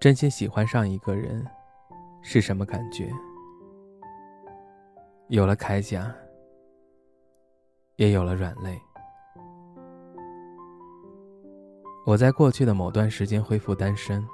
[0.00, 1.46] 真心喜欢上一个人，
[2.22, 3.12] 是什么感觉？
[5.28, 6.10] 有了铠甲，
[7.96, 8.80] 也有了软肋。
[12.06, 14.26] 我在过去的某段时间恢复单身，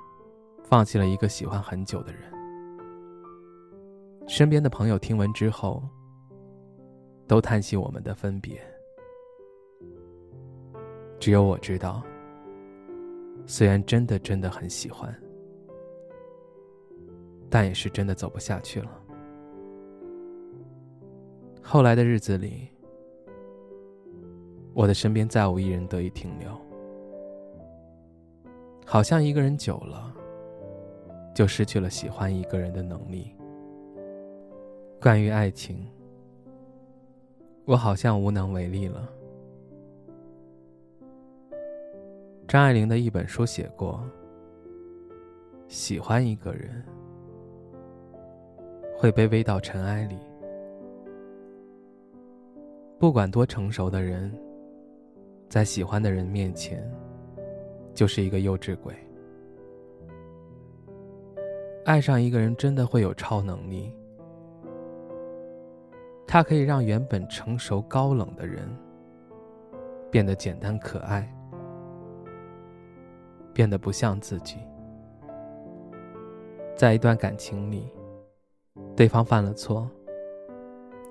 [0.62, 2.22] 放弃了一个喜欢很久的人。
[4.28, 5.82] 身边的朋友听闻之后，
[7.26, 8.62] 都叹息我们的分别。
[11.18, 12.04] 只有我知道，
[13.46, 15.12] 虽然真的真的很喜欢。
[17.48, 18.90] 但也是真的走不下去了。
[21.62, 22.68] 后来的日子里，
[24.72, 26.48] 我的身边再无一人得以停留。
[28.84, 30.14] 好像一个人久了，
[31.34, 33.34] 就失去了喜欢一个人的能力。
[35.00, 35.84] 关于爱情，
[37.64, 39.08] 我好像无能为力了。
[42.46, 44.00] 张爱玲的一本书写过，
[45.66, 46.84] 喜欢一个人。
[48.98, 50.16] 会卑微到尘埃里。
[52.98, 54.32] 不管多成熟的人，
[55.50, 56.82] 在喜欢的人面前，
[57.92, 58.94] 就是一个幼稚鬼。
[61.84, 63.92] 爱上一个人真的会有超能力，
[66.26, 68.66] 他可以让原本成熟高冷的人，
[70.10, 71.30] 变得简单可爱，
[73.52, 74.56] 变得不像自己。
[76.74, 77.92] 在一段感情里。
[78.96, 79.86] 对方犯了错，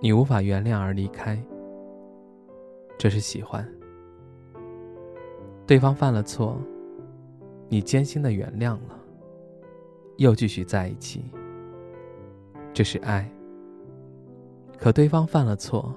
[0.01, 1.39] 你无法原谅而离开，
[2.97, 3.63] 这是喜欢；
[5.67, 6.57] 对方犯了错，
[7.69, 8.99] 你艰辛的原谅了，
[10.17, 11.25] 又继续在一起，
[12.73, 13.29] 这是爱。
[14.79, 15.93] 可对方犯了错，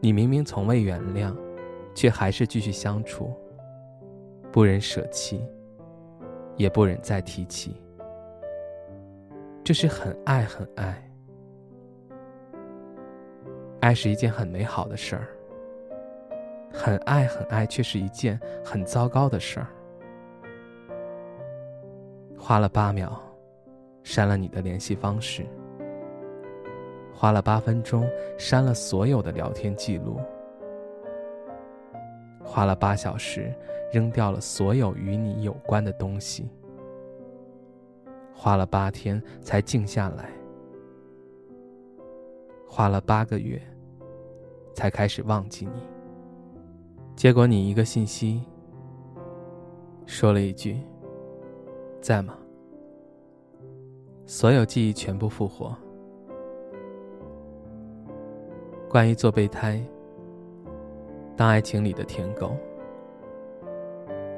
[0.00, 1.34] 你明明从未原谅，
[1.94, 3.32] 却还是继续相处，
[4.52, 5.40] 不忍舍弃，
[6.58, 7.74] 也不忍再提起。
[9.68, 11.10] 这是很爱很爱，
[13.80, 15.28] 爱是一件很美好的事儿。
[16.72, 19.66] 很爱很爱，却是一件很糟糕的事儿。
[22.38, 23.20] 花了八秒，
[24.02, 25.42] 删了你的联系方式；
[27.12, 28.08] 花了八分钟，
[28.38, 30.18] 删了所有的聊天记录；
[32.42, 33.52] 花了八小时，
[33.92, 36.48] 扔掉了所有与你有关的东西。
[38.40, 40.30] 花了八天才静下来，
[42.68, 43.60] 花了八个月
[44.72, 45.82] 才开始忘记你。
[47.16, 48.40] 结果你一个信息，
[50.06, 50.80] 说了一句
[52.00, 52.38] “在吗”，
[54.24, 55.76] 所有记忆全部复活。
[58.88, 59.84] 关于做备胎，
[61.36, 62.56] 当爱情里的舔狗，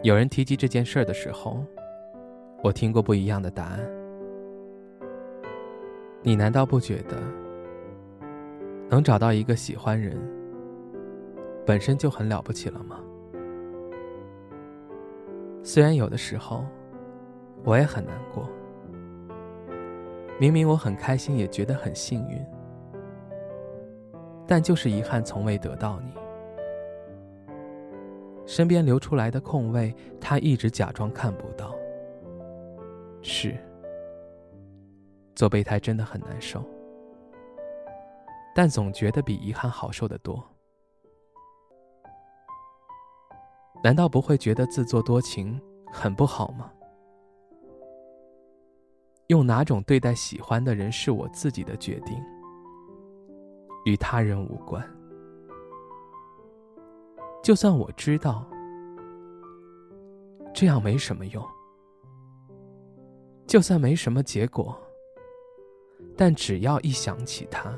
[0.03, 1.63] 有人提及这件事儿的时候。
[2.63, 3.81] 我听过不一样的答案。
[6.23, 7.17] 你难道不觉得，
[8.89, 10.21] 能找到一个喜欢人，
[11.65, 13.01] 本身就很了不起了吗？
[15.63, 16.65] 虽然有的时候，
[17.65, 18.47] 我也很难过。
[20.39, 22.39] 明明我很开心，也觉得很幸运，
[24.47, 26.13] 但就是遗憾从未得到你。
[28.45, 31.75] 身边留出来的空位，他一直假装看不到。
[33.23, 33.57] 是，
[35.35, 36.65] 做备胎真的很难受，
[38.55, 40.43] 但总觉得比遗憾好受的多。
[43.83, 46.71] 难道不会觉得自作多情很不好吗？
[49.29, 52.21] 用哪种对待喜欢的人是我自己的决定，
[53.85, 54.85] 与他人无关。
[57.43, 58.45] 就算我知道
[60.53, 61.43] 这样没什么用。
[63.51, 64.81] 就算没什么结果，
[66.17, 67.77] 但只要一想起他，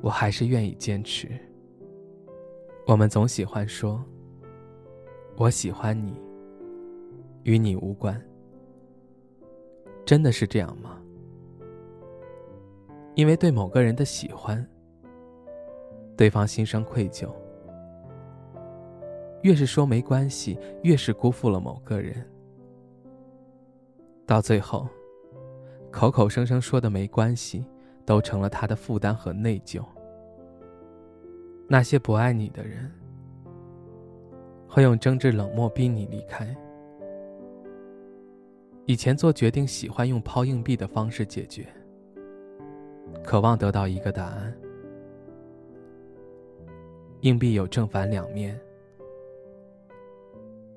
[0.00, 1.28] 我还是愿意坚持。
[2.86, 4.00] 我们总喜欢说
[5.36, 6.14] “我喜欢你”，
[7.42, 8.16] 与你无关。
[10.06, 11.02] 真的是这样吗？
[13.16, 14.64] 因为对某个人的喜欢，
[16.16, 17.28] 对方心生愧疚，
[19.42, 22.24] 越是说没关系，越是辜负了某个人。
[24.30, 24.86] 到最后，
[25.90, 27.64] 口口声声说的没关系，
[28.06, 29.82] 都成了他的负担和内疚。
[31.66, 32.88] 那些不爱你的人，
[34.68, 36.56] 会用争执冷漠逼你离开。
[38.86, 41.66] 以前做决定喜欢用抛硬币的方式解决，
[43.24, 44.56] 渴望得到一个答案。
[47.22, 48.56] 硬币有正反两面，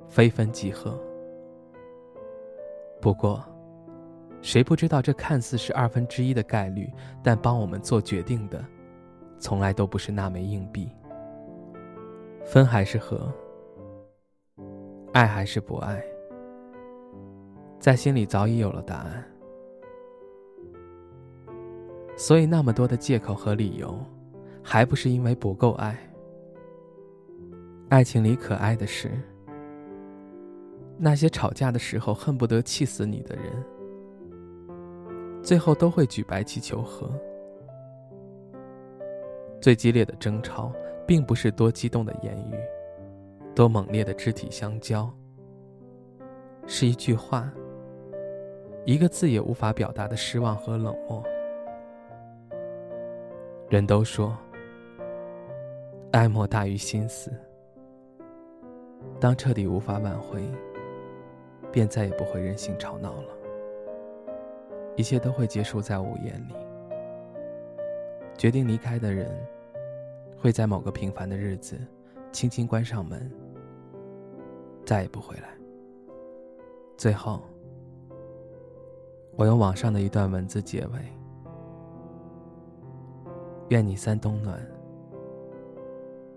[0.09, 0.99] 非分即合。
[3.03, 3.43] 不过，
[4.41, 6.89] 谁不知道这看似是二分之一的概率，
[7.21, 8.63] 但帮我们做决定的，
[9.37, 10.89] 从来都不是那枚硬币。
[12.45, 13.29] 分还是合？
[15.11, 16.01] 爱还是不爱？
[17.77, 19.21] 在心里早已有了答案，
[22.15, 23.99] 所以那么多的借口和理由，
[24.63, 25.99] 还不是因为不够爱？
[27.89, 29.11] 爱情里可爱的是，
[31.03, 33.51] 那些吵架的时候恨不得气死你的人，
[35.43, 37.11] 最后都会举白旗求和。
[39.59, 40.71] 最激烈的争吵，
[41.05, 42.55] 并不是多激动的言语，
[43.53, 45.13] 多猛烈的肢体相交，
[46.67, 47.51] 是一句话。
[48.85, 51.21] 一个字也无法表达的失望和冷漠。
[53.67, 54.37] 人都说，
[56.13, 57.29] 爱莫大于心死。
[59.19, 60.41] 当彻底无法挽回，
[61.73, 63.27] 便再也不会任性吵闹了。
[64.95, 66.55] 一切都会结束在午夜里。
[68.37, 69.29] 决定离开的人，
[70.37, 71.77] 会在某个平凡的日子，
[72.31, 73.29] 轻轻关上门，
[74.85, 75.49] 再也不回来。
[76.95, 77.41] 最后。
[79.35, 80.99] 我用网上的一段文字结尾：
[83.69, 84.63] 愿你三冬暖，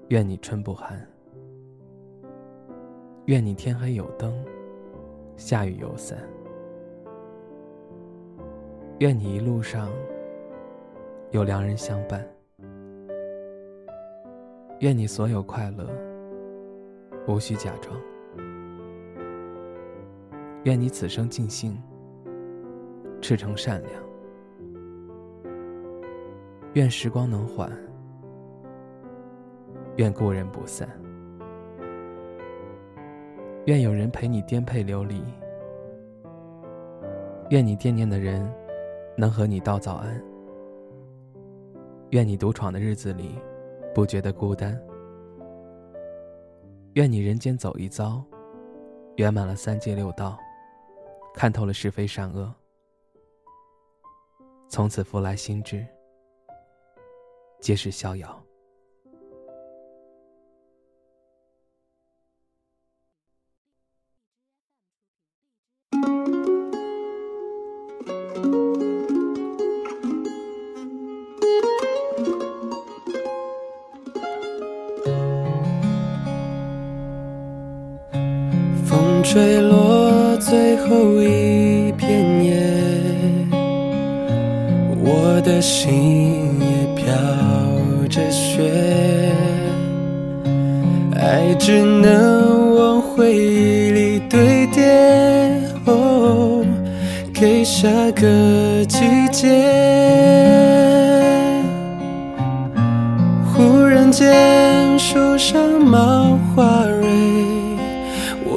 [0.09, 1.07] 愿你春不寒，
[3.27, 4.35] 愿你天黑有灯，
[5.37, 6.19] 下雨有伞，
[8.99, 9.91] 愿你一路上
[11.31, 12.27] 有良人相伴，
[14.81, 15.87] 愿你所有快乐
[17.29, 17.95] 无需假装，
[20.65, 21.81] 愿你此生尽兴。
[23.23, 23.93] 赤诚善良，
[26.75, 27.73] 愿时光能缓，
[29.97, 30.89] 愿故人不散，
[33.67, 35.21] 愿有人陪你颠沛流离，
[37.51, 38.49] 愿你惦念的人
[39.17, 40.23] 能和你道早安，
[42.11, 43.37] 愿你独闯的日子里
[43.93, 44.81] 不觉得孤单，
[46.93, 48.25] 愿你人间走一遭，
[49.17, 50.39] 圆满了三界六道，
[51.35, 52.55] 看透了是非善恶。
[54.69, 55.85] 从此福来心志，
[57.61, 58.46] 皆是逍遥。
[79.37, 82.57] 坠落最后一片叶。
[85.05, 86.67] 我的心也
[86.97, 87.05] 飘
[88.09, 88.73] 着雪，
[91.21, 94.83] 爱只能往回忆里堆叠，
[95.85, 96.65] 哦，
[97.35, 99.49] 给下个季节。
[103.53, 106.96] 忽然间树上冒花蕊，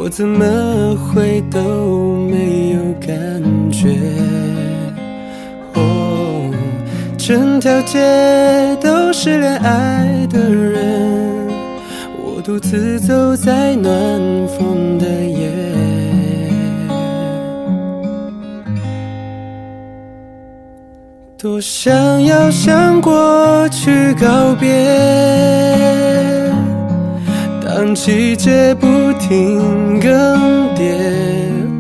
[0.10, 3.96] 怎么会都没有感觉？
[7.18, 11.48] 整条街都是恋爱的人，
[12.18, 13.94] 我独自走在暖
[14.48, 15.48] 风的夜，
[21.38, 26.19] 多想要向过去告别。
[27.82, 30.84] 当季节不停更迭。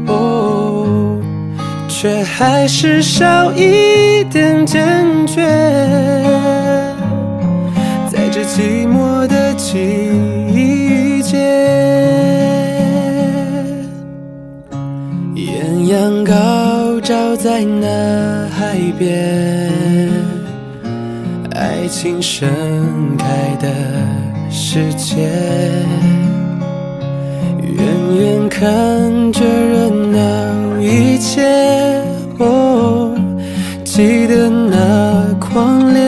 [0.07, 1.19] 哦
[1.89, 4.87] 却还是少一点坚
[5.27, 5.41] 决，
[8.09, 11.37] 在这寂寞的季节，
[15.35, 19.69] 艳阳高照在那海边，
[21.55, 22.47] 爱情盛
[23.17, 23.27] 开
[23.59, 23.67] 的
[24.71, 25.15] 世界，
[27.63, 27.75] 远
[28.19, 28.61] 远看
[29.31, 31.41] 着热闹一切。
[32.37, 33.11] 哦
[33.83, 35.99] 记得那狂烈，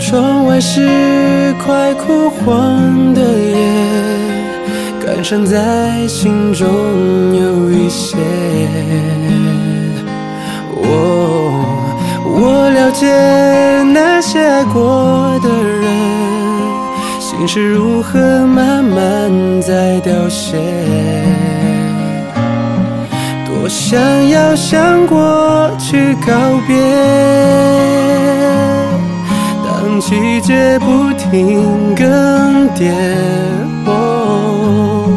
[0.00, 3.54] 窗外是快枯黄的叶，
[5.06, 6.66] 感伤在心中
[7.36, 8.16] 有一些。
[10.74, 10.84] 我
[12.24, 13.06] 我了解
[14.36, 15.88] 那些爱过的人，
[17.18, 20.58] 心是如何慢慢在凋谢。
[23.46, 26.34] 多想要向过去告
[26.66, 26.76] 别，
[29.64, 32.92] 当季节不停更迭，
[33.86, 35.08] 哦，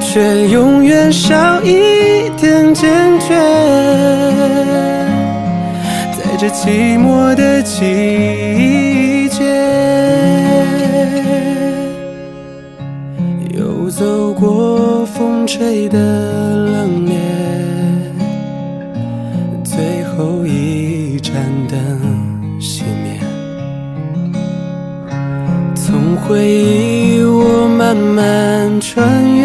[0.00, 2.01] 却永远少一
[6.42, 9.44] 在这寂寞的季节，
[13.56, 17.12] 又走过风吹的冷冽。
[19.62, 21.32] 最后一盏
[21.68, 21.78] 灯
[22.60, 23.20] 熄灭，
[25.76, 29.44] 从回忆我慢慢穿越，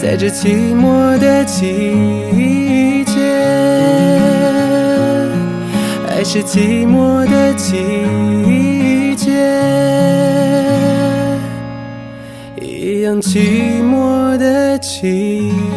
[0.00, 3.01] 在这寂寞的季
[6.22, 9.32] 还，是寂寞的季节，
[12.60, 15.71] 一样寂寞的季节。